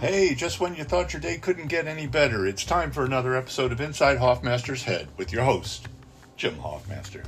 [0.00, 3.34] Hey, just when you thought your day couldn't get any better, it's time for another
[3.34, 5.88] episode of Inside Hoffmaster's Head with your host,
[6.36, 7.24] Jim Hoffmaster.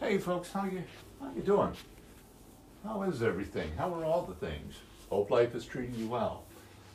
[0.00, 0.82] Hey folks, how you
[1.20, 1.74] how you doing?
[2.82, 3.70] How is everything?
[3.78, 4.74] How are all the things?
[5.08, 6.42] Hope life is treating you well.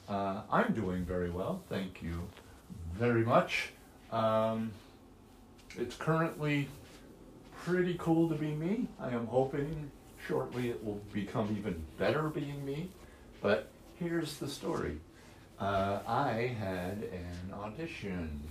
[0.09, 2.27] Uh, I'm doing very well, thank you
[2.93, 3.69] very much.
[4.11, 4.73] Um,
[5.77, 6.67] it's currently
[7.63, 8.89] pretty cool to be me.
[8.99, 9.89] I am hoping
[10.27, 12.89] shortly it will become even better being me.
[13.41, 14.99] But here's the story.
[15.59, 18.41] Uh, I had an audition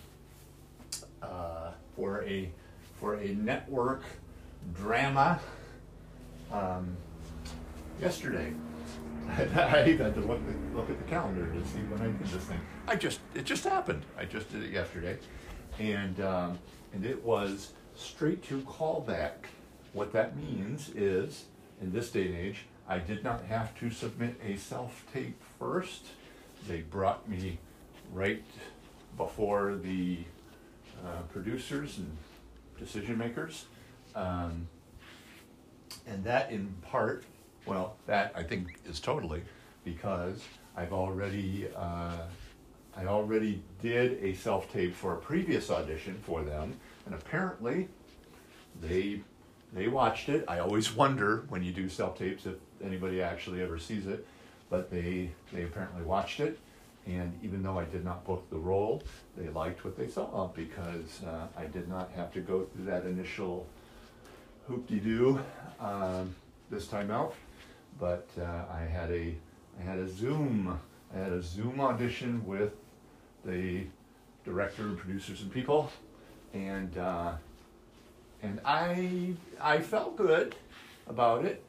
[1.22, 2.50] uh, for a
[2.98, 4.02] for a network
[4.74, 5.40] drama
[6.52, 6.96] um,
[8.00, 8.52] yesterday.
[9.28, 12.44] I had to look at, look at the calendar to see when I did this
[12.44, 12.60] thing.
[12.86, 14.04] I just it just happened.
[14.18, 15.18] I just did it yesterday,
[15.78, 16.58] and um,
[16.92, 19.32] and it was straight to callback.
[19.92, 21.46] What that means is,
[21.80, 26.06] in this day and age, I did not have to submit a self tape first.
[26.68, 27.58] They brought me
[28.12, 28.44] right
[29.16, 30.18] before the
[31.04, 32.16] uh, producers and
[32.78, 33.66] decision makers.
[34.14, 34.68] Um,
[36.06, 37.24] and that in part,
[37.66, 39.42] well, that I think is totally
[39.84, 40.42] because
[40.76, 42.18] I've already, uh,
[42.96, 46.74] I already did a self tape for a previous audition for them,
[47.06, 47.88] and apparently
[48.80, 49.20] they
[49.72, 50.44] they watched it.
[50.48, 54.26] I always wonder when you do self tapes if anybody actually ever sees it,
[54.68, 56.58] but they they apparently watched it,
[57.06, 59.02] and even though I did not book the role,
[59.36, 63.04] they liked what they saw because uh, I did not have to go through that
[63.04, 63.66] initial
[64.66, 65.40] hoop de doo
[65.80, 66.34] um,
[66.70, 67.34] this time out,
[67.98, 69.34] but uh, I had a
[69.78, 70.78] I had a Zoom
[71.14, 72.72] I had a Zoom audition with
[73.44, 73.84] the
[74.44, 75.90] director and producers and people,
[76.52, 76.96] and.
[76.98, 77.32] Uh,
[78.42, 80.54] and I I felt good
[81.06, 81.62] about it.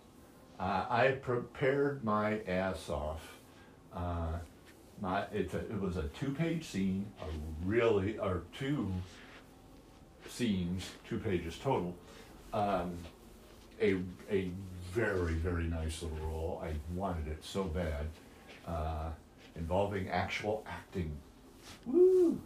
[0.59, 3.21] Uh, I prepared my ass off.
[3.93, 4.37] Uh,
[5.01, 7.25] my a, it was a two-page scene, a
[7.67, 8.91] really or two
[10.27, 11.95] scenes, two pages total.
[12.53, 12.93] Um,
[13.81, 13.97] a
[14.29, 14.51] a
[14.91, 16.63] very very nice little role.
[16.63, 18.07] I wanted it so bad,
[18.67, 19.09] uh,
[19.55, 21.17] involving actual acting.
[21.85, 22.39] Woo!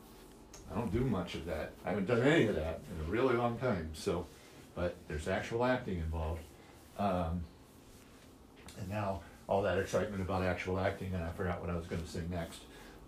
[0.72, 1.72] I don't do much of that.
[1.86, 3.92] I haven't done any of that in a really long time.
[3.94, 4.26] So,
[4.76, 6.42] but there's actual acting involved.
[6.98, 7.44] Um,
[8.80, 12.02] and now all that excitement about actual acting, and I forgot what I was going
[12.02, 12.62] to say next.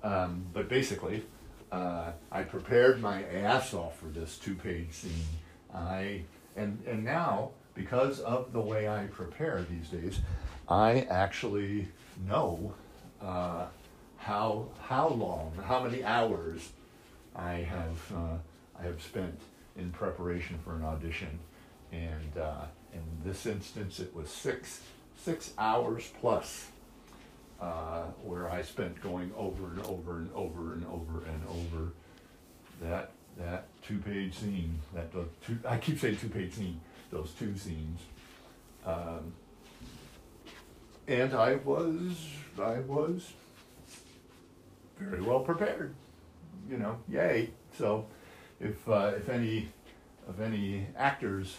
[0.03, 1.25] Um, but basically,
[1.71, 5.25] uh, I prepared my ass off for this two-page scene.
[5.73, 6.23] I
[6.55, 10.19] and and now because of the way I prepare these days,
[10.69, 11.89] I actually
[12.27, 12.73] know
[13.21, 13.65] uh,
[14.17, 16.71] how how long, how many hours
[17.37, 18.37] I have uh,
[18.79, 19.39] I have spent
[19.77, 21.39] in preparation for an audition,
[21.91, 24.81] and uh, in this instance, it was six
[25.15, 26.67] six hours plus,
[27.61, 31.91] uh, where I spent going over and over and over and over and over
[32.81, 34.79] that that two page scene.
[34.95, 35.11] That
[35.45, 36.81] two I keep saying two page scene.
[37.11, 37.99] Those two scenes.
[38.85, 39.33] Um,
[41.07, 42.17] and I was
[42.59, 43.31] I was
[44.99, 45.93] very well prepared
[46.69, 47.49] you know, yay.
[47.77, 48.07] So
[48.59, 49.69] if, uh, if any
[50.27, 51.57] of any actors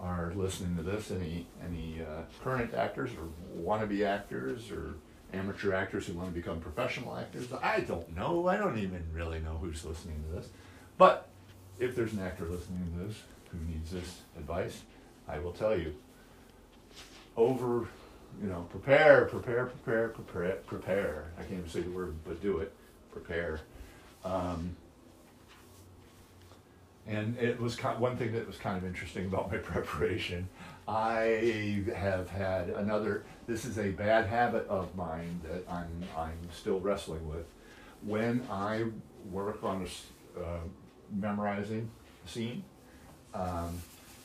[0.00, 3.28] are listening to this, any, any uh, current actors or
[3.62, 4.94] wannabe actors or
[5.32, 8.48] amateur actors who want to become professional actors, I don't know.
[8.48, 10.48] I don't even really know who's listening to this.
[10.98, 11.28] But
[11.78, 14.82] if there's an actor listening to this who needs this advice,
[15.28, 15.94] I will tell you.
[17.36, 17.88] Over,
[18.40, 21.24] you know, prepare, prepare, prepare, prepare, prepare.
[21.36, 22.72] I can't even say the word, but do it.
[23.12, 23.60] Prepare.
[24.24, 24.76] Um,
[27.06, 30.48] and it was kind, one thing that was kind of interesting about my preparation.
[30.86, 33.24] I have had another.
[33.46, 37.46] This is a bad habit of mine that I'm I'm still wrestling with.
[38.02, 38.84] When I
[39.30, 40.60] work on a, uh,
[41.10, 41.90] memorizing
[42.24, 42.64] a scene,
[43.32, 43.80] um,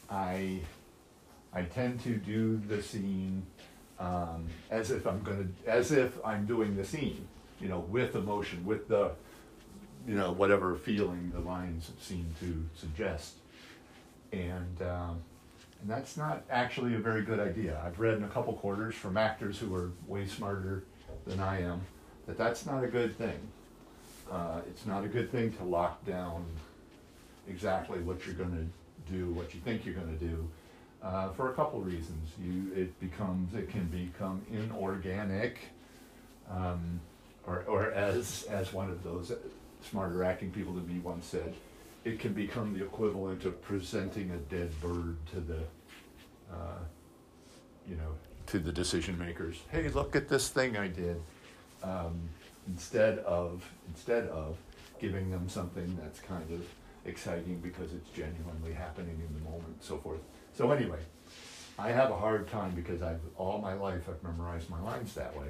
[0.10, 0.60] I
[1.54, 3.44] I tend to do the scene
[4.00, 7.26] um, as if I'm gonna as if I'm doing the scene,
[7.62, 9.12] you know, with emotion, with the
[10.08, 13.36] you know, whatever feeling the lines seem to suggest.
[14.32, 15.22] And, um,
[15.82, 17.82] and that's not actually a very good idea.
[17.86, 20.84] I've read in a couple quarters from actors who are way smarter
[21.26, 21.82] than I am
[22.30, 23.40] that that's not a good thing.
[24.32, 26.46] Uh, it's not a good thing to lock down
[27.48, 30.48] exactly what you're going to do, what you think you're going to do,
[31.02, 32.30] uh, for a couple reasons.
[32.40, 35.60] You, it becomes, it can become inorganic,
[36.52, 37.00] um,
[37.48, 39.32] or, or as, as one of those
[39.82, 41.54] smarter acting people than me once said,
[42.06, 45.60] it can become the equivalent of presenting a dead bird to the
[46.52, 46.80] uh,
[47.88, 48.16] you know,
[48.48, 51.22] to the decision makers, hey, look at this thing I did,
[51.84, 52.20] um,
[52.68, 54.58] instead of instead of
[55.00, 56.62] giving them something that's kind of
[57.06, 60.20] exciting because it's genuinely happening in the moment, and so forth.
[60.54, 61.00] So anyway,
[61.78, 65.36] I have a hard time because I've all my life I've memorized my lines that
[65.38, 65.48] way.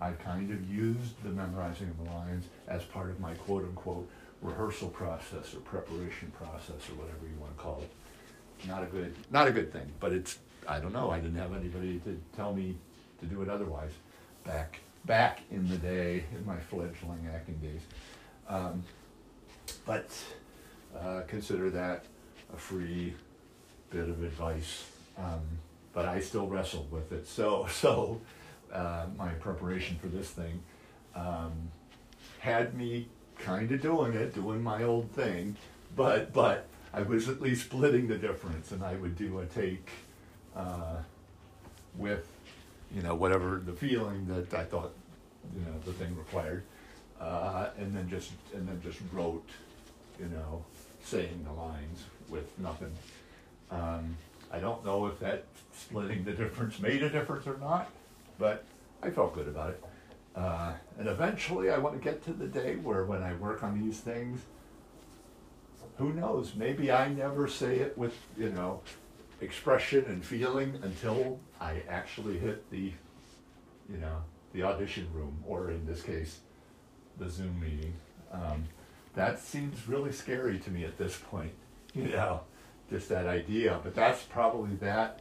[0.00, 4.08] I kind of used the memorizing of the lines as part of my quote unquote
[4.42, 8.68] rehearsal process or preparation process or whatever you want to call it.
[8.68, 10.38] Not a good not a good thing, but it's
[10.68, 11.10] I don't know.
[11.10, 12.76] I didn't have anybody to tell me
[13.20, 13.92] to do it otherwise
[14.44, 17.80] back back in the day in my fledgling acting days.
[18.48, 18.82] Um,
[19.84, 20.10] but
[20.98, 22.04] uh, consider that
[22.52, 23.14] a free
[23.90, 24.84] bit of advice.
[25.18, 25.40] Um,
[25.92, 27.26] but I still wrestled with it.
[27.26, 28.20] So so
[28.72, 30.62] uh, my preparation for this thing
[31.14, 31.52] um,
[32.38, 33.08] had me
[33.38, 35.56] kind of doing it, doing my old thing,
[35.94, 39.88] but but I was at least splitting the difference, and I would do a take
[40.54, 40.96] uh,
[41.96, 42.26] with
[42.94, 44.92] you know whatever the feeling that I thought
[45.54, 46.62] you know the thing required,
[47.20, 49.48] uh, and then just and then just wrote
[50.18, 50.64] you know
[51.02, 52.92] saying the lines with nothing.
[53.70, 54.16] Um,
[54.52, 57.90] I don't know if that splitting the difference made a difference or not,
[58.38, 58.64] but
[59.02, 59.84] I felt good about it.
[60.34, 63.80] Uh, and eventually, I want to get to the day where when I work on
[63.80, 64.40] these things,
[65.96, 66.54] who knows?
[66.54, 68.82] Maybe I never say it with, you know,
[69.40, 72.92] expression and feeling until I actually hit the,
[73.90, 74.22] you know,
[74.52, 76.40] the audition room, or in this case,
[77.18, 77.94] the Zoom meeting.
[78.32, 78.64] Um,
[79.14, 81.52] that seems really scary to me at this point,
[81.94, 82.40] you know,
[82.90, 83.80] just that idea.
[83.82, 85.20] But that's probably that,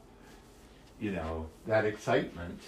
[0.99, 2.59] you know, that excitement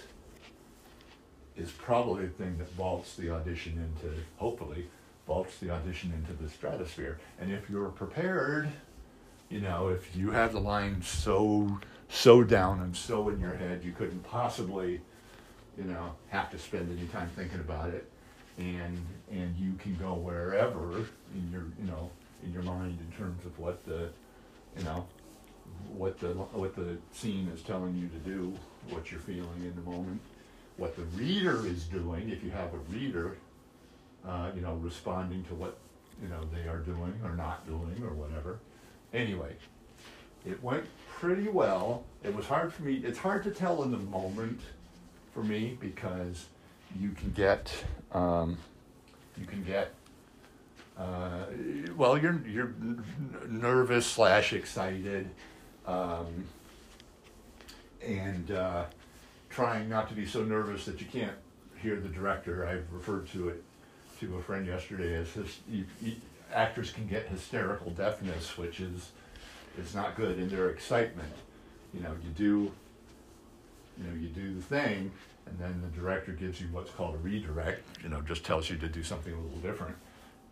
[1.58, 4.86] is probably the thing that vaults the audition into, hopefully,
[5.26, 7.18] vaults the audition into the stratosphere.
[7.40, 8.68] And if you're prepared,
[9.50, 11.78] you know, if you have the line so
[12.10, 15.00] so down and so in your head, you couldn't possibly,
[15.76, 18.08] you know, have to spend any time thinking about it,
[18.56, 20.96] and and you can go wherever
[21.34, 22.10] in your you know
[22.42, 24.08] in your mind in terms of what the,
[24.78, 25.04] you know,
[25.92, 28.54] what the what the scene is telling you to do,
[28.90, 30.20] what you're feeling in the moment
[30.78, 33.36] what the reader is doing, if you have a reader,
[34.26, 35.76] uh, you know, responding to what,
[36.22, 38.58] you know, they are doing or not doing or whatever.
[39.12, 39.54] Anyway,
[40.46, 42.04] it went pretty well.
[42.22, 44.60] It was hard for me, it's hard to tell in the moment
[45.34, 46.46] for me because
[46.98, 47.72] you can get,
[48.12, 48.56] um,
[49.36, 49.92] you can get,
[50.96, 51.46] uh,
[51.96, 52.72] well, you're, you're
[53.48, 55.28] nervous slash excited.
[55.86, 56.46] Um,
[58.00, 58.84] and, uh,
[59.50, 61.36] trying not to be so nervous that you can't
[61.80, 62.66] hear the director.
[62.66, 63.62] I referred to it
[64.20, 66.12] to a friend yesterday as his, you, you,
[66.52, 69.10] actors can get hysterical deafness, which is
[69.78, 71.32] is not good in their excitement.
[71.94, 72.72] You know, you do
[73.96, 75.10] you know, you do the thing
[75.46, 78.76] and then the director gives you what's called a redirect, you know, just tells you
[78.76, 79.96] to do something a little different.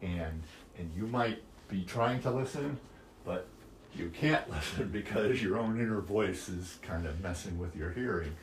[0.03, 0.43] And
[0.79, 2.79] and you might be trying to listen,
[3.25, 3.47] but
[3.95, 8.35] you can't listen because your own inner voice is kind of messing with your hearing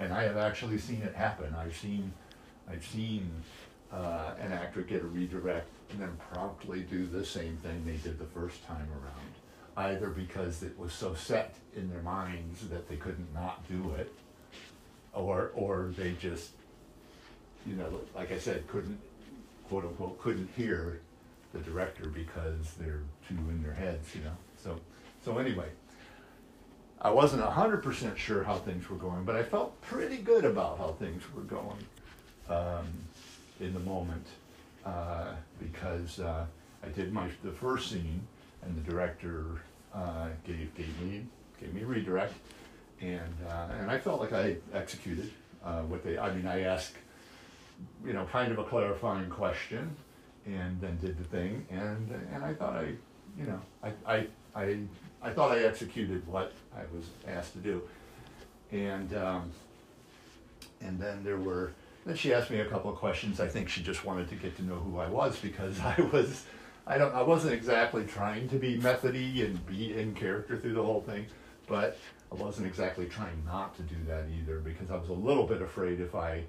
[0.00, 1.54] and I have actually seen it happen.
[1.54, 2.12] I've seen,
[2.68, 3.30] I've seen
[3.92, 8.18] uh, an actor get a redirect and then promptly do the same thing they did
[8.18, 12.96] the first time around, either because it was so set in their minds that they
[12.96, 14.12] couldn't not do it,
[15.12, 16.52] or or they just,
[17.66, 18.98] you know, like I said, couldn't
[19.68, 21.00] quote unquote couldn't hear
[21.52, 24.36] the director because they're too in their heads, you know.
[24.56, 24.80] So
[25.24, 25.68] so anyway,
[27.02, 30.92] I wasn't 100% sure how things were going, but I felt pretty good about how
[30.98, 31.78] things were going
[32.48, 32.86] um,
[33.58, 34.26] in the moment
[34.84, 36.44] uh, because uh,
[36.84, 38.20] I did my the first scene,
[38.62, 39.62] and the director
[39.94, 41.24] uh, gave gave me
[41.58, 42.34] gave me redirect,
[43.00, 45.30] and uh, and I felt like I executed
[45.64, 46.18] uh, what they.
[46.18, 46.96] I mean, I asked,
[48.04, 49.94] you know, kind of a clarifying question,
[50.46, 52.94] and then did the thing, and and I thought I,
[53.38, 54.78] you know, I I I
[55.22, 57.82] I thought I executed what I was asked to do.
[58.72, 59.50] And, um,
[60.80, 61.72] and then there were,
[62.06, 63.40] then she asked me a couple of questions.
[63.40, 66.46] I think she just wanted to get to know who I was because I was,
[66.86, 70.82] I don't, I wasn't exactly trying to be methody and be in character through the
[70.82, 71.26] whole thing,
[71.66, 71.98] but
[72.32, 75.60] I wasn't exactly trying not to do that either because I was a little bit
[75.60, 76.44] afraid if I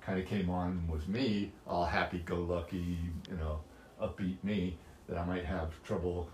[0.00, 2.98] kind of came on was me, all happy-go-lucky,
[3.30, 3.60] you know,
[4.00, 4.76] upbeat me,
[5.08, 6.28] that I might have trouble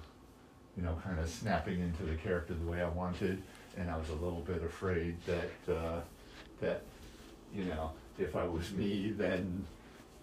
[0.78, 3.42] you know, kind of snapping into the character the way I wanted,
[3.76, 6.00] and I was a little bit afraid that uh,
[6.60, 6.82] that
[7.52, 9.66] you know if I was me, then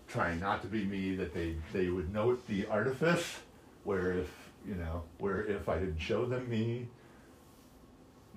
[0.08, 3.40] trying not to be me, that they they would note the artifice.
[3.84, 4.32] Where if
[4.66, 6.88] you know, where if I didn't show them me,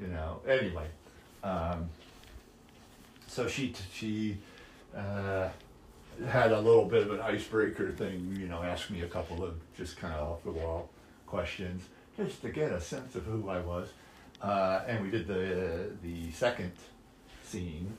[0.00, 0.40] you know.
[0.46, 0.88] Anyway,
[1.44, 1.88] um,
[3.28, 4.38] so she she
[4.96, 5.50] uh,
[6.26, 9.54] had a little bit of an icebreaker thing, you know, asked me a couple of
[9.76, 10.90] just kind of off the wall
[11.24, 11.84] questions
[12.18, 13.88] just to get a sense of who I was.
[14.42, 16.72] Uh, and we did the the second
[17.42, 17.96] scene,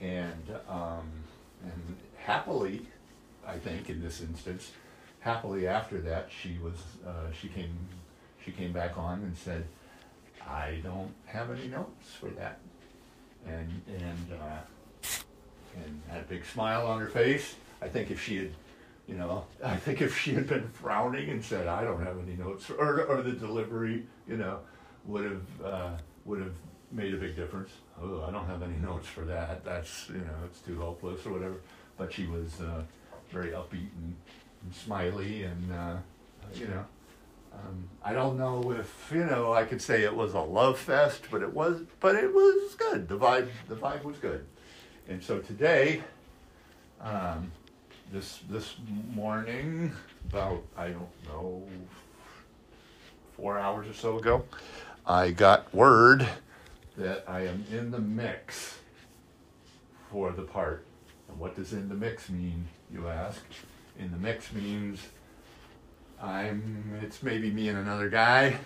[0.00, 1.10] and um,
[1.64, 2.82] and happily,
[3.46, 4.70] I think in this instance,
[5.20, 7.76] happily after that she was uh, she came
[8.44, 9.66] she came back on and said,
[10.48, 12.58] I don't have any notes for that,
[13.46, 15.18] and and uh,
[15.84, 17.56] and had a big smile on her face.
[17.82, 18.50] I think if she had
[19.06, 22.36] you know, I think if she had been frowning and said, "I don't have any
[22.36, 24.58] notes," or or the delivery, you know,
[25.04, 25.90] would have uh,
[26.24, 26.54] would have
[26.90, 27.70] made a big difference.
[28.02, 29.64] Oh, I don't have any notes for that.
[29.64, 31.56] That's you know, it's too hopeless or whatever.
[31.96, 32.82] But she was uh,
[33.30, 34.14] very upbeat and,
[34.64, 35.96] and smiley, and uh,
[36.54, 36.84] you know,
[37.52, 41.26] um, I don't know if you know I could say it was a love fest,
[41.30, 43.08] but it was, but it was good.
[43.08, 44.44] The vibe, the vibe was good,
[45.08, 46.02] and so today.
[46.98, 47.52] Um,
[48.12, 48.74] this this
[49.14, 49.92] morning,
[50.30, 51.62] about I don't know,
[53.36, 54.44] four hours or so ago,
[55.06, 56.26] I got word
[56.96, 58.78] that I am in the mix
[60.10, 60.84] for the part.
[61.28, 63.42] And what does in the mix mean, you ask?
[63.98, 65.00] In the mix means
[66.20, 66.98] I'm.
[67.02, 68.56] It's maybe me and another guy.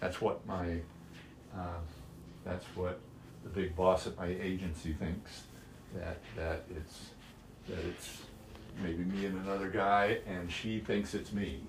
[0.00, 0.78] That's what my.
[1.56, 1.80] Uh,
[2.44, 2.98] that's what
[3.44, 5.44] the big boss at my agency thinks.
[5.94, 7.10] That that it's
[7.68, 8.22] that it's
[8.80, 11.62] maybe me and another guy, and she thinks it's me.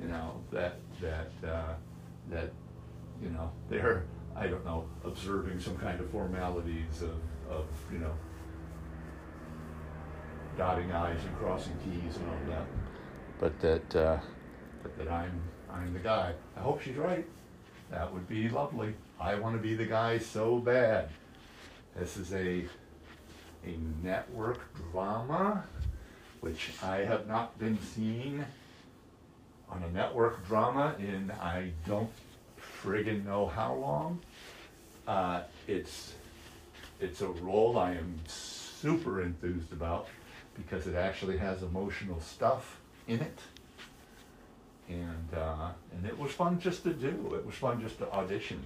[0.00, 1.74] You know that that uh,
[2.30, 2.52] that
[3.22, 4.04] you know they're
[4.36, 7.20] I don't know observing some kind of formalities of
[7.50, 8.12] of you know
[10.56, 12.66] dotting i's and crossing t's and all that,
[13.38, 14.18] but that uh,
[14.82, 16.32] but that I'm I'm the guy.
[16.56, 17.26] I hope she's right.
[17.90, 18.94] That would be lovely.
[19.20, 21.10] I want to be the guy so bad.
[21.96, 22.64] This is a
[23.64, 24.60] a network
[24.92, 25.64] drama
[26.44, 28.44] which I have not been seeing
[29.70, 32.10] on a network drama in I don't
[32.82, 34.18] friggin' know how long.
[35.08, 36.12] Uh, it's
[37.00, 40.06] it's a role I am super enthused about
[40.54, 43.38] because it actually has emotional stuff in it,
[44.90, 47.32] and uh, and it was fun just to do.
[47.34, 48.62] It was fun just to audition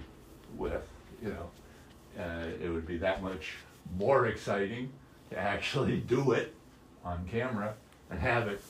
[0.57, 0.85] with.
[1.23, 3.55] You know, uh, it would be that much
[3.97, 4.91] more exciting
[5.29, 6.53] to actually do it
[7.03, 7.73] on camera
[8.09, 8.61] and have it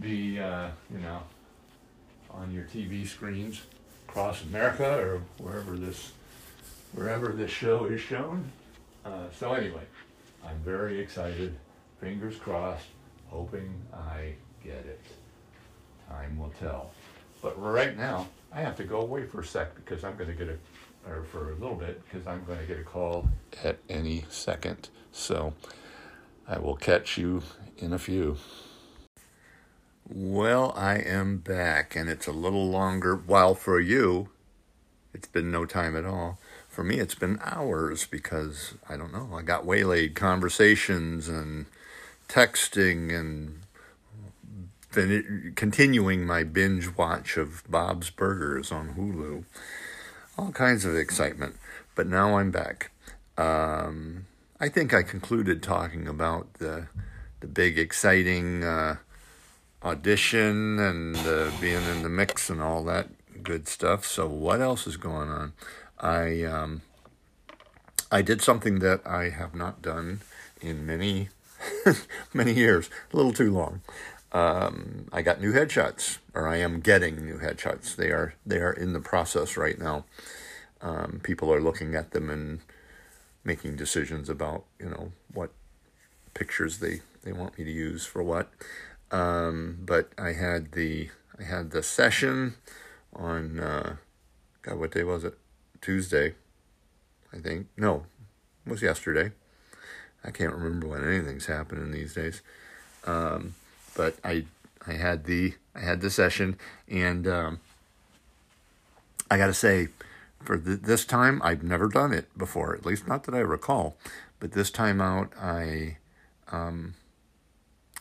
[0.00, 1.20] be, uh, you know,
[2.30, 3.62] on your TV screens
[4.08, 6.12] across America or wherever this
[6.92, 8.50] wherever this show is shown.
[9.04, 9.82] Uh, so anyway,
[10.46, 11.54] I'm very excited.
[12.00, 12.86] Fingers crossed.
[13.28, 15.00] Hoping I get it.
[16.08, 16.92] Time will tell.
[17.42, 20.36] But right now, I have to go away for a sec because I'm going to
[20.36, 23.28] get a, or for a little bit because I'm going to get a call
[23.64, 24.88] at any second.
[25.12, 25.54] So.
[26.46, 27.42] I will catch you
[27.78, 28.36] in a few.
[30.06, 33.16] Well, I am back, and it's a little longer.
[33.16, 34.28] While for you,
[35.14, 36.38] it's been no time at all.
[36.68, 39.30] For me, it's been hours because I don't know.
[39.34, 41.66] I got waylaid conversations and
[42.28, 43.60] texting and
[45.56, 49.44] continuing my binge watch of Bob's Burgers on Hulu.
[50.36, 51.56] All kinds of excitement.
[51.94, 52.90] But now I'm back.
[53.38, 54.26] Um,
[54.64, 56.86] I think I concluded talking about the
[57.40, 58.96] the big exciting uh,
[59.82, 63.10] audition and uh, being in the mix and all that
[63.42, 64.06] good stuff.
[64.06, 65.52] So what else is going on?
[66.00, 66.80] I um,
[68.10, 70.22] I did something that I have not done
[70.62, 71.28] in many
[72.32, 73.82] many years, a little too long.
[74.32, 77.96] Um, I got new headshots, or I am getting new headshots.
[77.96, 80.06] They are they are in the process right now.
[80.80, 82.60] Um, people are looking at them and
[83.44, 85.50] making decisions about you know what
[86.32, 88.50] pictures they they want me to use for what.
[89.10, 92.54] Um, but I had the I had the session
[93.14, 93.96] on uh,
[94.62, 95.38] God, what day was it?
[95.80, 96.34] Tuesday,
[97.32, 97.66] I think.
[97.76, 98.06] No,
[98.66, 99.32] it was yesterday.
[100.24, 102.40] I can't remember when anything's happening these days.
[103.04, 103.54] Um,
[103.94, 104.46] but I
[104.86, 106.56] I had the I had the session,
[106.88, 107.60] and um,
[109.30, 109.88] I got to say,
[110.44, 113.96] for th- this time, I've never done it before, at least not that I recall.
[114.40, 115.98] But this time out, I
[116.52, 116.94] um,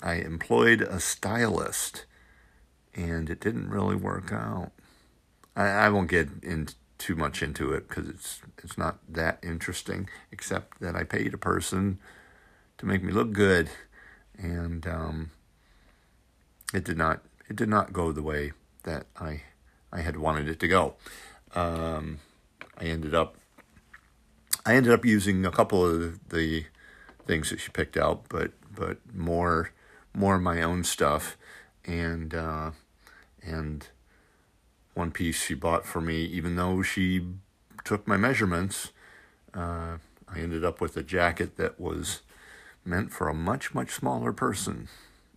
[0.02, 2.06] I employed a stylist,
[2.94, 4.72] and it didn't really work out.
[5.56, 10.10] I, I won't get in too much into it because it's it's not that interesting.
[10.32, 12.00] Except that I paid a person
[12.78, 13.70] to make me look good,
[14.38, 15.32] and um,
[16.74, 18.52] it did not it did not go the way
[18.84, 19.44] that I
[19.92, 20.96] I had wanted it to go.
[21.56, 22.20] Um,
[22.78, 23.38] I ended up
[24.66, 26.66] I ended up using a couple of the
[27.26, 29.72] things that she picked out, but but more
[30.14, 31.38] more my own stuff,
[31.86, 32.72] and uh,
[33.42, 33.88] and
[34.94, 37.28] one piece she bought for me, even though she
[37.84, 38.92] took my measurements.
[39.54, 42.22] Uh, I ended up with a jacket that was
[42.86, 44.88] meant for a much much smaller person,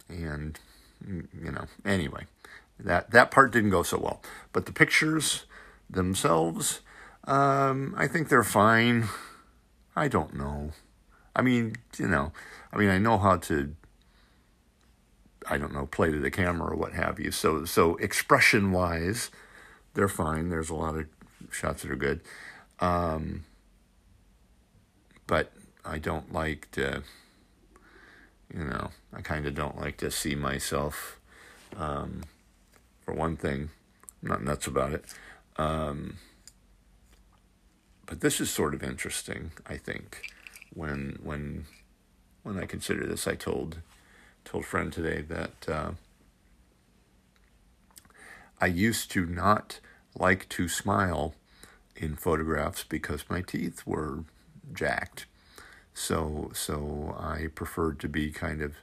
[0.08, 0.58] and
[1.06, 2.26] you know anyway,
[2.78, 4.22] that that part didn't go so well.
[4.52, 5.44] But the pictures
[5.88, 6.80] themselves,
[7.26, 9.08] um, I think they're fine.
[9.94, 10.70] I don't know.
[11.34, 12.32] I mean, you know,
[12.72, 13.74] I mean, I know how to,
[15.48, 17.30] I don't know, play to the camera or what have you.
[17.30, 19.30] So, so expression wise,
[19.94, 20.48] they're fine.
[20.48, 21.06] There's a lot of
[21.50, 22.20] shots that are good.
[22.80, 23.44] Um,
[25.26, 25.52] but
[25.84, 27.02] I don't like to,
[28.54, 31.18] you know, I kind of don't like to see myself,
[31.76, 32.22] um,
[33.04, 33.70] for one thing,
[34.22, 35.04] I'm not nuts about it.
[35.56, 36.16] Um,
[38.06, 40.30] but this is sort of interesting, I think,
[40.72, 41.66] when when
[42.42, 43.26] when I consider this.
[43.26, 43.78] I told
[44.44, 45.90] told friend today that uh,
[48.60, 49.80] I used to not
[50.14, 51.34] like to smile
[51.96, 54.24] in photographs because my teeth were
[54.72, 55.26] jacked.
[55.92, 58.74] So so I preferred to be kind of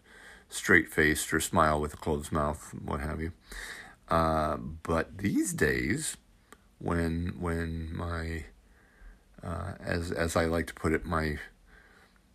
[0.50, 3.32] straight faced or smile with a closed mouth, what have you.
[4.10, 6.18] Uh, but these days,
[6.80, 8.46] when when my
[9.44, 11.38] uh, as as I like to put it, my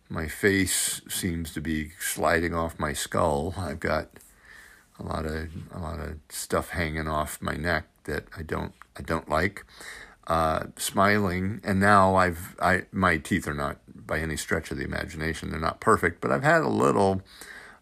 [0.09, 3.53] my face seems to be sliding off my skull.
[3.57, 4.09] I've got
[4.99, 9.01] a lot of a lot of stuff hanging off my neck that I don't I
[9.01, 9.65] don't like.
[10.27, 14.83] Uh, smiling, and now I've I my teeth are not by any stretch of the
[14.83, 15.49] imagination.
[15.49, 17.21] They're not perfect, but I've had a little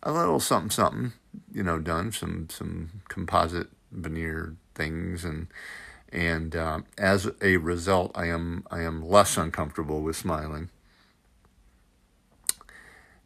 [0.03, 1.13] a little something something
[1.51, 5.47] you know done some some composite veneer things and
[6.11, 10.69] and uh, as a result, I am I am less uncomfortable with smiling.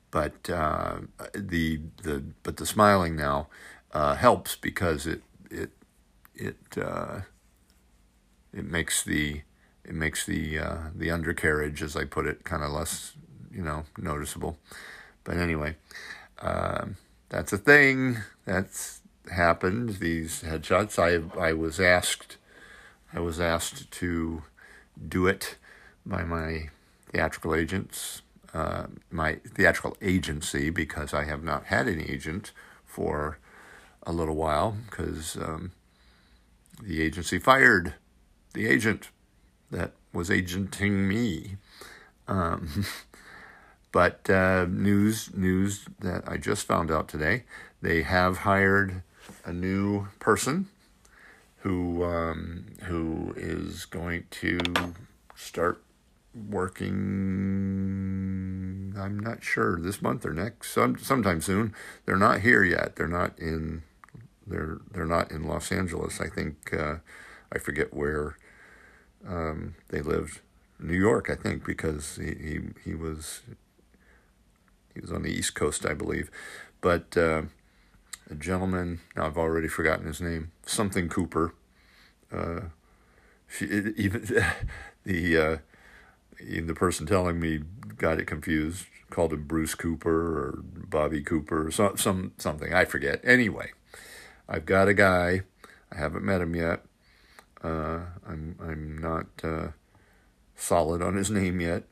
[0.09, 1.01] But uh,
[1.33, 3.47] the the but the smiling now
[3.93, 5.71] uh, helps because it it
[6.35, 7.21] it uh,
[8.53, 9.41] it makes the
[9.85, 13.13] it makes the uh, the undercarriage, as I put it, kind of less
[13.51, 14.57] you know noticeable.
[15.23, 15.75] But anyway,
[16.39, 16.97] um,
[17.29, 19.99] that's a thing that's happened.
[19.99, 20.97] These headshots.
[20.97, 22.37] I I was asked
[23.13, 24.43] I was asked to
[25.07, 25.57] do it
[26.05, 26.69] by my
[27.11, 28.21] theatrical agents,
[28.53, 32.51] uh, my theatrical agency, because I have not had an agent
[32.85, 33.37] for
[34.03, 35.71] a little while, because um,
[36.81, 37.95] the agency fired
[38.53, 39.09] the agent
[39.71, 41.57] that was agenting me.
[42.27, 42.85] Um,
[43.91, 47.43] but uh, news news that I just found out today,
[47.81, 49.03] they have hired
[49.43, 50.67] a new person
[51.61, 54.59] who um, who is going to
[55.35, 55.83] start
[56.49, 56.89] working.
[58.97, 61.75] I'm not sure this month or next, some sometime soon.
[62.05, 62.95] They're not here yet.
[62.95, 63.83] They're not in.
[64.45, 66.19] They're they're not in Los Angeles.
[66.19, 66.95] I think uh,
[67.51, 68.37] I forget where
[69.27, 70.41] um, they lived.
[70.79, 73.41] New York, I think, because he, he he was
[74.95, 76.31] he was on the East Coast, I believe,
[76.81, 77.15] but.
[77.15, 77.43] Uh,
[78.31, 79.01] a gentleman.
[79.15, 80.51] Now I've already forgotten his name.
[80.65, 81.53] Something Cooper.
[82.31, 82.61] Uh,
[83.47, 84.23] she, even
[85.03, 85.57] the uh,
[86.39, 87.61] even the person telling me
[87.97, 88.85] got it confused.
[89.09, 92.73] Called him Bruce Cooper or Bobby Cooper or some, some something.
[92.73, 93.19] I forget.
[93.25, 93.71] Anyway,
[94.47, 95.41] I've got a guy.
[95.91, 96.85] I haven't met him yet.
[97.61, 99.67] Uh, I'm I'm not uh,
[100.55, 101.83] solid on his name yet.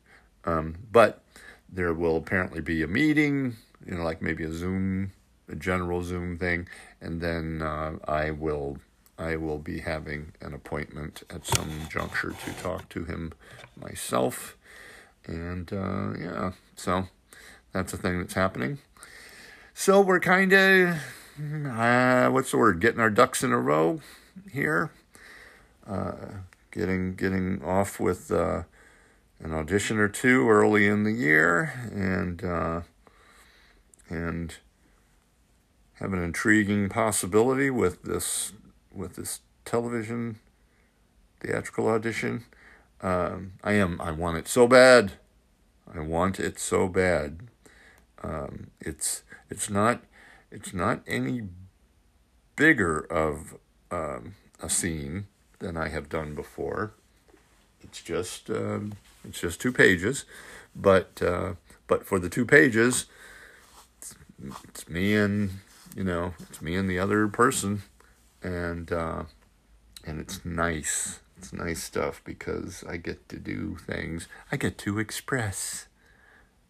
[0.45, 1.21] Um, but
[1.67, 5.11] there will apparently be a meeting, you know, like maybe a Zoom
[5.49, 6.67] a general Zoom thing,
[7.01, 8.77] and then uh, I will
[9.17, 13.33] I will be having an appointment at some juncture to talk to him
[13.75, 14.55] myself,
[15.25, 17.07] and uh, yeah, so
[17.73, 18.79] that's a thing that's happening.
[19.73, 20.97] So we're kind of
[21.67, 22.79] uh, what's the word?
[22.81, 24.01] Getting our ducks in a row
[24.51, 24.91] here.
[25.87, 26.13] Uh,
[26.71, 28.63] getting getting off with uh,
[29.39, 32.81] an audition or two early in the year, and uh,
[34.09, 34.57] and
[35.99, 38.53] have an intriguing possibility with this
[38.93, 40.39] with this television
[41.39, 42.45] theatrical audition.
[43.01, 43.99] Um, I am.
[44.01, 45.13] I want it so bad.
[45.93, 47.39] I want it so bad.
[48.23, 50.03] Um, it's it's not
[50.51, 51.43] it's not any
[52.55, 53.55] bigger of
[53.91, 55.27] um, a scene
[55.59, 56.93] than I have done before.
[57.81, 58.93] It's just um,
[59.27, 60.25] it's just two pages,
[60.75, 61.53] but uh,
[61.87, 63.05] but for the two pages,
[63.97, 64.15] it's,
[64.67, 65.51] it's me and
[65.95, 67.81] you know, it's me and the other person,
[68.41, 69.23] and uh,
[70.05, 71.19] and it's nice.
[71.37, 74.27] It's nice stuff because I get to do things.
[74.51, 75.87] I get to express,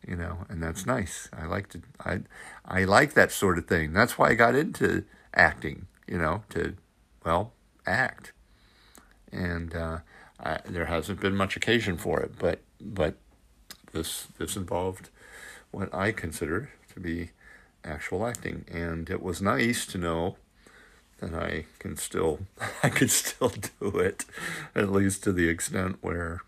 [0.08, 1.28] you know, and that's nice.
[1.34, 1.82] I like to.
[2.04, 2.20] I
[2.66, 3.94] I like that sort of thing.
[3.94, 5.88] That's why I got into acting.
[6.08, 6.76] You know, to
[7.26, 7.54] well
[7.86, 8.32] act,
[9.32, 10.00] and uh,
[10.40, 13.16] I, there hasn't been much occasion for it, but but
[13.92, 15.10] this this involved
[15.72, 17.32] what I consider to be
[17.84, 20.38] actual acting, and it was nice to know
[21.20, 22.40] that I can still
[22.84, 24.26] I could still do it,
[24.76, 26.42] at least to the extent where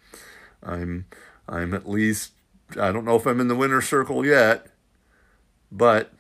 [0.64, 1.06] I'm
[1.48, 2.34] I'm at least
[2.80, 4.68] I don't know if I'm in the winner circle yet,
[5.72, 6.14] but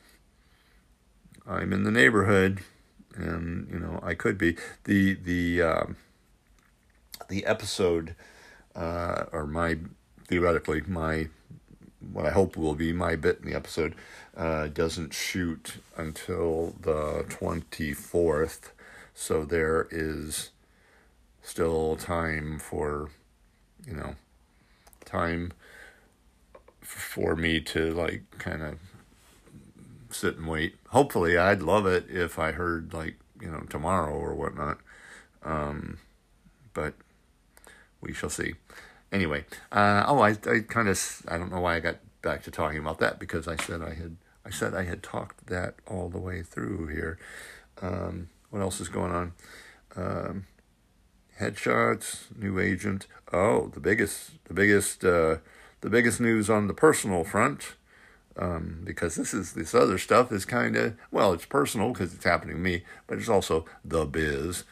[1.47, 2.60] I'm in the neighborhood,
[3.15, 4.58] and you know I could be.
[4.84, 5.95] The the um,
[7.30, 8.15] the episode
[8.76, 9.78] uh, or my
[10.28, 11.28] theoretically my
[12.11, 13.95] what I hope will be my bit in the episode
[14.35, 18.71] uh, doesn't shoot until the 24th.
[19.13, 20.51] So there is
[21.41, 23.09] still time for,
[23.85, 24.15] you know,
[25.05, 25.53] time
[26.81, 28.77] for me to like kind of
[30.09, 30.75] sit and wait.
[30.89, 34.79] Hopefully, I'd love it if I heard like, you know, tomorrow or whatnot.
[35.43, 35.97] Um,
[36.73, 36.93] but
[38.01, 38.55] we shall see.
[39.12, 42.52] Anyway, uh, oh, I, I kind of, I don't know why I got back to
[42.52, 46.10] talking about that because I said I had I said I had talked that all
[46.10, 47.19] the way through here.
[47.82, 49.34] Um, what else is going on?
[49.95, 50.47] Um,
[51.39, 53.08] headshots, new agent.
[53.32, 55.38] Oh, the biggest, the biggest, uh,
[55.82, 57.76] the biggest news on the personal front.
[58.38, 62.24] Um, because this is this other stuff is kind of well, it's personal because it's
[62.24, 64.63] happening to me, but it's also the biz.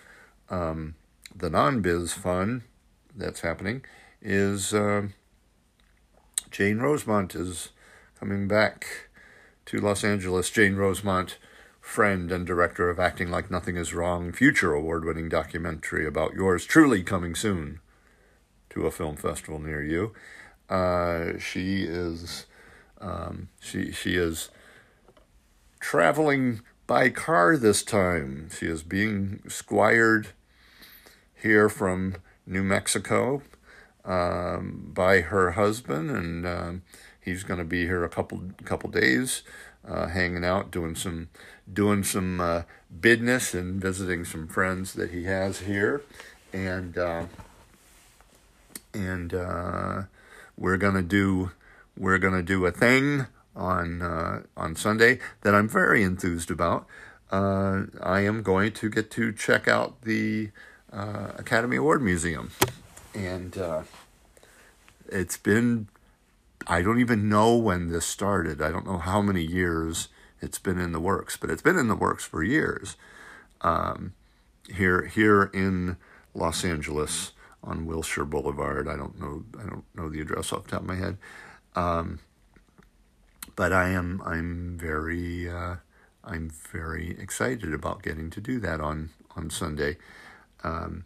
[0.49, 0.95] Um,
[1.36, 2.63] the non-biz fun
[3.15, 3.84] that's happening
[4.21, 5.08] is uh,
[6.51, 7.69] Jane Rosemont is
[8.19, 9.10] coming back
[9.65, 10.49] to Los Angeles.
[10.49, 11.38] Jane Rosemont,
[11.79, 16.65] friend and director of Acting Like Nothing Is Wrong, future award winning documentary about yours
[16.65, 17.79] truly coming soon
[18.71, 20.13] to a film festival near you.
[20.69, 22.45] Uh, she is
[23.01, 24.49] um, she she is
[25.79, 28.49] traveling by car this time.
[28.51, 30.29] She is being squired
[31.34, 33.41] here from New Mexico
[34.05, 36.81] um, by her husband, and um,
[37.19, 39.43] he's going to be here a couple couple days,
[39.88, 41.29] uh, hanging out, doing some
[41.71, 42.63] doing some uh,
[42.99, 46.01] business and visiting some friends that he has here,
[46.53, 47.25] and uh,
[48.93, 50.03] and uh,
[50.57, 51.51] we're gonna do
[51.97, 56.85] we're gonna do a thing on uh, on Sunday that I'm very enthused about.
[57.31, 60.49] Uh, I am going to get to check out the
[60.91, 62.49] Academy Award Museum
[63.19, 63.84] and uh,
[65.08, 65.88] it's been
[66.67, 68.62] I don't even know when this started.
[68.62, 70.10] I don't know how many years
[70.41, 72.95] it's been in the works, but it's been in the works for years.
[73.62, 74.13] Um,
[74.73, 75.97] here here in
[76.34, 78.88] Los Angeles on Wilshire Boulevard.
[78.88, 81.17] I don't know I don't know the address off the top of my head.
[81.75, 82.19] Um,
[83.55, 85.75] but I am I'm very uh,
[86.23, 89.97] I'm very excited about getting to do that on on Sunday.
[90.63, 91.05] Um,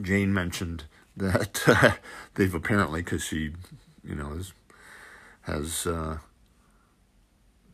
[0.00, 0.84] Jane mentioned
[1.16, 1.92] that uh,
[2.34, 3.52] they've apparently, because she,
[4.04, 4.52] you know, has
[5.42, 6.18] has uh,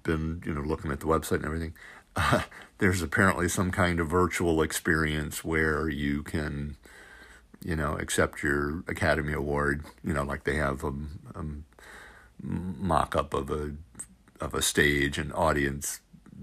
[0.03, 1.75] been, you know, looking at the website and everything.
[2.15, 2.43] Uh,
[2.79, 6.77] there's apparently some kind of virtual experience where you can,
[7.65, 9.85] you know, accept your Academy Award.
[10.05, 10.93] You know, like they have a,
[11.35, 11.45] a
[12.43, 13.73] mock-up of a
[14.41, 16.01] of a stage and audience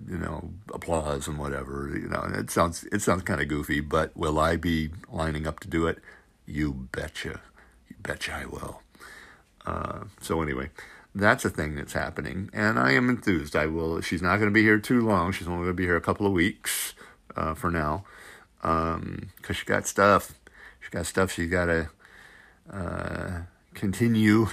[0.08, 1.92] you know, applause and whatever.
[1.94, 5.60] You know, it sounds it sounds kind of goofy, but will I be lining up
[5.62, 6.00] to do it?
[6.46, 7.42] You betcha,
[7.90, 8.82] you betcha I will.
[9.66, 10.70] Uh, so anyway,
[11.16, 13.56] that's a thing that's happening, and I am enthused.
[13.56, 14.02] I will.
[14.02, 15.32] She's not going to be here too long.
[15.32, 16.94] She's only going to be here a couple of weeks
[17.36, 18.04] uh, for now,
[18.62, 20.34] because um, she got stuff.
[20.80, 21.32] She got stuff.
[21.32, 21.90] She's got to
[22.72, 23.42] uh,
[23.74, 24.48] continue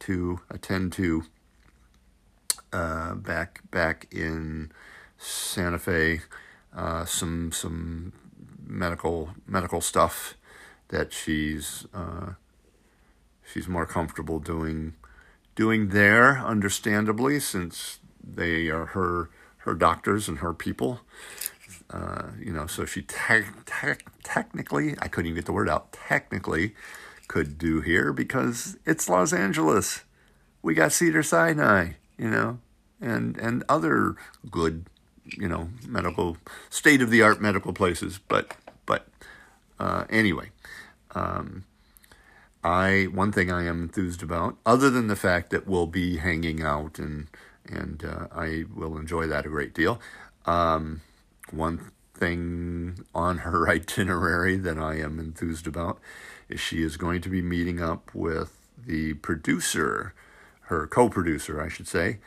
[0.00, 1.24] to attend to.
[2.72, 4.68] Uh, back back in
[5.24, 6.20] Santa Fe,
[6.76, 8.12] uh, some some
[8.66, 10.34] medical medical stuff
[10.88, 12.34] that she's uh,
[13.44, 14.94] she's more comfortable doing
[15.54, 21.00] doing there, understandably, since they are her her doctors and her people.
[21.90, 25.92] Uh, you know, so she te- te- technically, I couldn't even get the word out.
[25.92, 26.74] Technically,
[27.28, 30.04] could do here because it's Los Angeles.
[30.62, 32.58] We got Cedar Sinai, you know,
[33.00, 34.16] and and other
[34.50, 34.86] good
[35.26, 36.36] you know, medical,
[36.70, 38.18] state of the art medical places.
[38.28, 38.56] But,
[38.86, 39.06] but
[39.78, 40.50] uh, anyway,
[41.14, 41.64] um,
[42.64, 46.62] I one thing I am enthused about, other than the fact that we'll be hanging
[46.62, 47.28] out and
[47.66, 50.00] and uh, I will enjoy that a great deal.
[50.46, 51.02] Um,
[51.50, 55.98] one thing on her itinerary that I am enthused about
[56.48, 58.52] is she is going to be meeting up with
[58.86, 60.14] the producer,
[60.62, 62.18] her co-producer, I should say,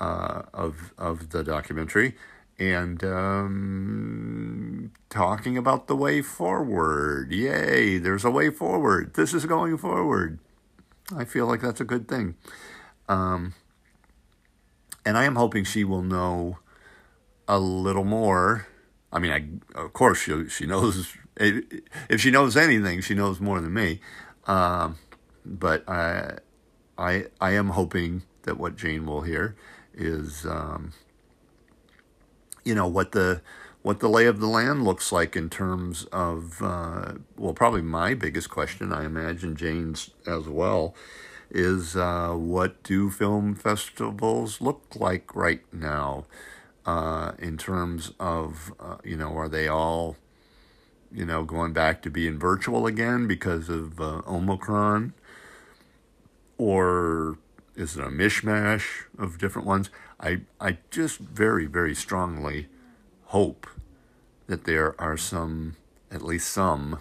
[0.00, 2.14] uh, of of the documentary,
[2.58, 7.32] and um, talking about the way forward.
[7.32, 7.98] Yay!
[7.98, 9.14] There's a way forward.
[9.14, 10.38] This is going forward.
[11.16, 12.36] I feel like that's a good thing.
[13.08, 13.54] Um,
[15.04, 16.58] and I am hoping she will know
[17.48, 18.66] a little more.
[19.12, 23.60] I mean, I of course she she knows if she knows anything, she knows more
[23.60, 24.00] than me.
[24.46, 24.96] Um,
[25.44, 26.38] but I
[26.96, 29.56] I I am hoping that what Jane will hear
[29.94, 30.92] is um,
[32.64, 33.40] you know what the
[33.82, 38.14] what the lay of the land looks like in terms of uh, well probably my
[38.14, 40.94] biggest question I imagine Jane's as well
[41.50, 46.24] is uh, what do film festivals look like right now
[46.86, 50.16] uh, in terms of uh, you know are they all
[51.12, 55.12] you know going back to being virtual again because of uh, Omicron
[56.58, 57.38] or
[57.74, 59.90] is it a mishmash of different ones?
[60.22, 62.68] I I just very very strongly
[63.26, 63.66] hope
[64.46, 65.76] that there are some
[66.10, 67.00] at least some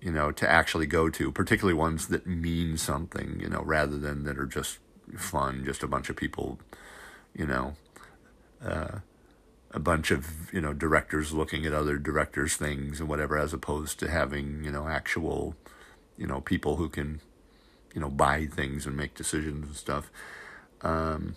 [0.00, 4.24] you know to actually go to, particularly ones that mean something, you know, rather than
[4.24, 4.78] that are just
[5.16, 6.58] fun, just a bunch of people,
[7.34, 7.74] you know,
[8.64, 8.98] uh,
[9.72, 13.98] a bunch of you know directors looking at other directors' things and whatever, as opposed
[14.00, 15.54] to having you know actual
[16.18, 17.20] you know people who can
[17.94, 20.10] you know, buy things and make decisions and stuff.
[20.82, 21.36] Um,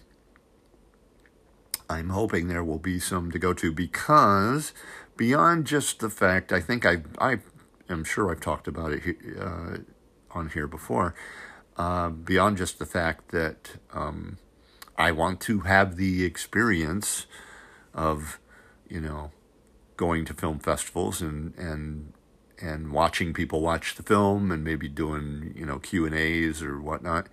[1.89, 4.73] I'm hoping there will be some to go to because
[5.17, 7.39] beyond just the fact, I think I I
[7.89, 9.77] am sure I've talked about it uh,
[10.31, 11.15] on here before.
[11.75, 14.37] Uh, beyond just the fact that um,
[14.97, 17.25] I want to have the experience
[17.95, 18.39] of,
[18.87, 19.31] you know,
[19.97, 22.13] going to film festivals and and
[22.61, 26.79] and watching people watch the film and maybe doing you know Q and A's or
[26.79, 27.27] whatnot.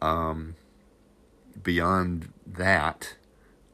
[0.00, 0.56] Um,
[1.62, 3.16] beyond that,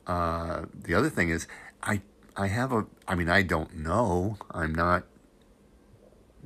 [0.06, 1.46] uh, the other thing is
[1.82, 2.02] I
[2.36, 5.04] I have a I mean I don't know I'm not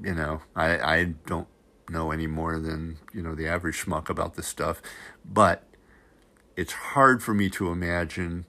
[0.02, 1.48] you know I I don't
[1.88, 4.80] know any more than you know the average schmuck about this stuff,
[5.24, 5.62] but
[6.56, 8.46] it's hard for me to imagine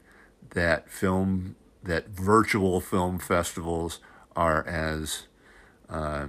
[0.51, 3.99] that film that virtual film festivals
[4.35, 5.27] are as
[5.89, 6.27] uh,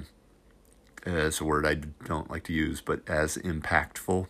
[1.05, 4.27] as a word I don't like to use, but as impactful.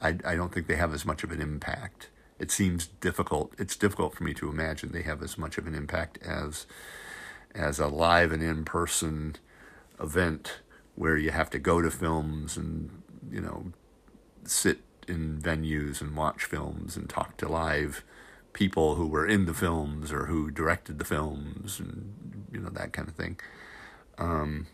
[0.00, 2.08] I, I don't think they have as much of an impact.
[2.38, 3.52] It seems difficult.
[3.58, 6.66] It's difficult for me to imagine they have as much of an impact as
[7.54, 9.36] as a live and in person
[10.00, 10.60] event
[10.94, 13.72] where you have to go to films and you know
[14.44, 18.04] sit in venues and watch films and talk to live
[18.52, 22.92] people who were in the films or who directed the films and you know that
[22.92, 23.38] kind of thing.
[24.18, 24.66] Um,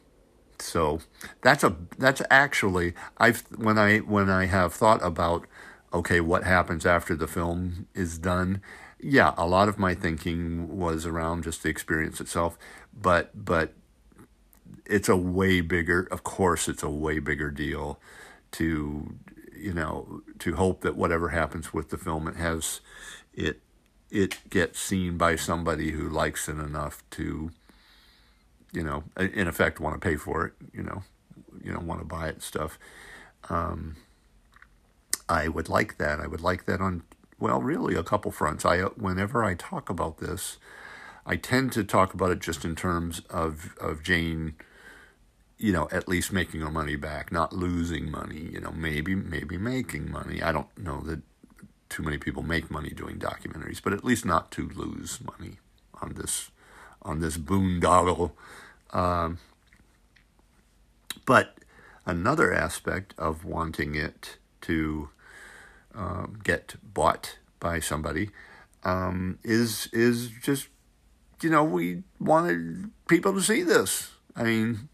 [0.59, 1.01] so
[1.43, 5.47] that's a that's actually I've when I when I have thought about
[5.95, 8.61] okay what happens after the film is done
[9.01, 12.59] yeah a lot of my thinking was around just the experience itself
[12.93, 13.73] but but
[14.85, 17.99] it's a way bigger of course it's a way bigger deal
[18.51, 19.15] to
[19.57, 22.81] you know to hope that whatever happens with the film it has
[23.33, 23.61] it
[24.11, 27.51] it gets seen by somebody who likes it enough to
[28.75, 31.03] you know, in effect, want to pay for it, you know,
[31.63, 32.79] you know, want to buy it stuff.
[33.49, 33.97] Um,
[35.29, 36.21] I would like that.
[36.21, 37.03] I would like that on
[37.39, 38.65] well, really a couple fronts.
[38.65, 40.59] I whenever I talk about this,
[41.27, 44.55] I tend to talk about it just in terms of of Jane,
[45.59, 48.49] you know, at least making her money back, not losing money.
[48.53, 50.43] You know, maybe maybe making money.
[50.43, 51.23] I don't know that
[51.89, 55.59] too many people make money doing documentaries, but at least not to lose money
[56.01, 56.51] on this
[57.03, 58.33] on this boondoggle
[58.95, 59.39] um,
[61.27, 61.57] but
[62.07, 65.09] another aspect of wanting it to
[65.95, 68.31] um, get bought by somebody
[68.85, 70.69] um, is is just
[71.43, 74.13] you know we wanted people to see this.
[74.37, 74.89] I mean,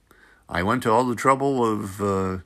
[0.48, 2.38] I went to all the trouble of uh,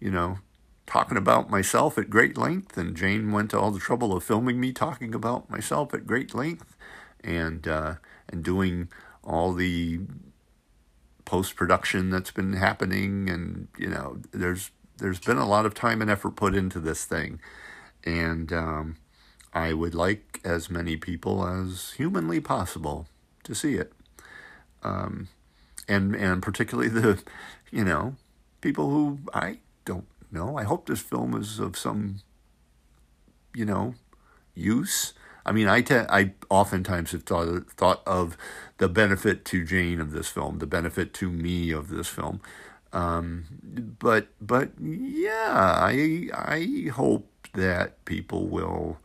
[0.00, 0.38] you know
[0.86, 4.60] talking about myself at great length, and Jane went to all the trouble of filming
[4.60, 6.76] me talking about myself at great length,
[7.22, 7.94] and uh,
[8.28, 8.88] and doing
[9.22, 10.00] all the
[11.24, 16.00] post production that's been happening, and you know, there's there's been a lot of time
[16.00, 17.40] and effort put into this thing,
[18.04, 18.96] and um,
[19.52, 23.06] I would like as many people as humanly possible
[23.44, 23.92] to see it,
[24.82, 25.28] um,
[25.88, 27.22] and and particularly the,
[27.70, 28.16] you know,
[28.60, 30.56] people who I don't know.
[30.56, 32.20] I hope this film is of some,
[33.54, 33.94] you know,
[34.54, 35.12] use.
[35.44, 38.36] I mean, I te- I oftentimes have thought thought of
[38.78, 42.40] the benefit to Jane of this film, the benefit to me of this film.
[42.96, 43.44] Um,
[43.98, 48.96] but but yeah, I I hope that people will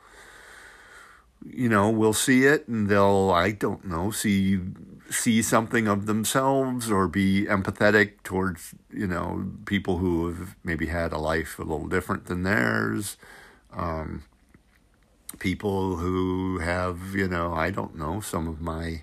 [1.45, 4.61] you know will see it and they'll I don't know see
[5.09, 11.11] see something of themselves or be empathetic towards you know people who have maybe had
[11.11, 13.17] a life a little different than theirs.
[13.73, 14.23] Um,
[15.39, 19.01] people who have you know I don't know some of my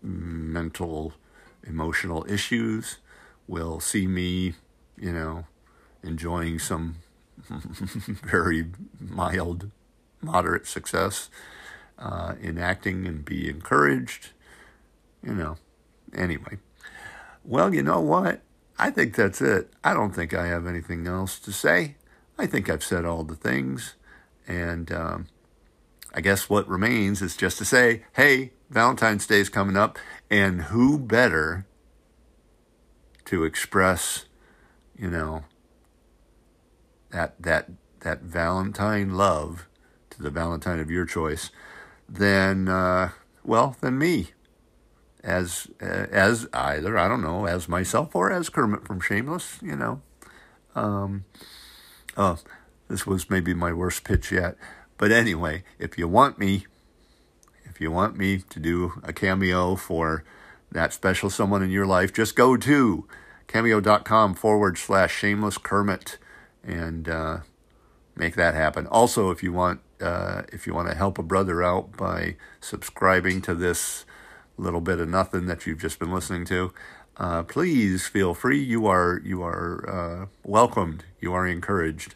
[0.00, 1.14] mental
[1.66, 2.98] emotional issues
[3.46, 4.54] will see me
[4.96, 5.44] you know
[6.02, 6.96] enjoying some
[7.48, 8.66] very
[9.00, 9.70] mild
[10.20, 11.28] moderate success
[11.98, 14.30] uh, in acting and be encouraged
[15.24, 15.56] you know.
[16.14, 16.58] Anyway,
[17.44, 18.42] well, you know what?
[18.78, 19.72] I think that's it.
[19.82, 21.96] I don't think I have anything else to say.
[22.38, 23.94] I think I've said all the things.
[24.46, 25.26] And um,
[26.14, 29.98] I guess what remains is just to say, hey, Valentine's Day is coming up,
[30.30, 31.66] and who better
[33.34, 34.26] to express,
[34.96, 35.44] you know,
[37.10, 37.70] that that
[38.00, 39.66] that Valentine love
[40.10, 41.50] to the Valentine of your choice
[42.08, 43.10] then uh,
[43.44, 44.30] well then me
[45.22, 49.76] as uh, as either I don't know as myself or as Kermit from Shameless, you
[49.76, 50.02] know.
[50.74, 51.24] Um,
[52.16, 52.38] oh,
[52.88, 54.56] this was maybe my worst pitch yet,
[54.98, 56.66] but anyway, if you want me,
[57.64, 60.24] if you want me to do a cameo for
[60.70, 63.06] that special someone in your life, just go to
[63.46, 66.18] cameo.com forward slash shameless Kermit
[66.62, 67.38] and uh,
[68.16, 68.86] make that happen.
[68.86, 73.40] Also, if you want uh, if you want to help a brother out by subscribing
[73.42, 74.04] to this
[74.56, 76.72] little bit of nothing that you've just been listening to,
[77.16, 78.62] uh, please feel free.
[78.62, 81.04] You are you are uh, welcomed.
[81.20, 82.14] You are encouraged.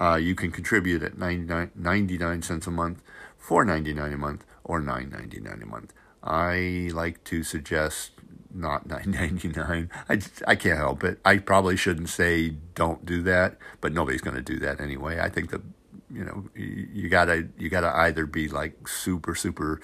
[0.00, 3.02] Uh, you can contribute at 99, 99 cents a month,
[3.36, 5.92] four ninety nine a month, or nine ninety nine a month.
[6.22, 8.12] I like to suggest
[8.58, 9.90] not nine ninety nine.
[10.08, 11.20] I I can't help it.
[11.24, 15.20] I probably shouldn't say don't do that, but nobody's going to do that anyway.
[15.20, 15.62] I think that
[16.10, 19.80] you know you, you gotta you gotta either be like super super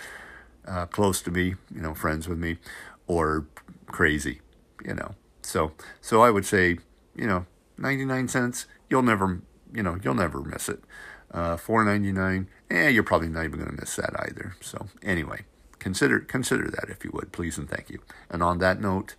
[0.66, 2.58] uh, close to me, you know, friends with me,
[3.06, 3.46] or
[3.86, 4.40] crazy,
[4.84, 5.14] you know.
[5.42, 6.78] So, so I would say,
[7.14, 7.46] you know,
[7.78, 9.40] 99 cents, you'll never,
[9.72, 10.82] you know, you'll never miss it.
[11.30, 14.54] Uh, 4.99, eh, you're probably not even going to miss that either.
[14.60, 15.44] So, anyway,
[15.84, 18.00] consider consider that if you would, please and thank you.
[18.30, 19.14] And on that note,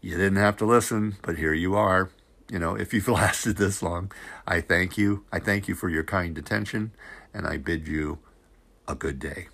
[0.00, 2.10] you didn't have to listen, but here you are.
[2.50, 4.10] You know, if you've lasted this long,
[4.44, 5.24] I thank you.
[5.30, 6.90] I thank you for your kind attention,
[7.32, 8.18] and I bid you
[8.88, 9.46] a good day.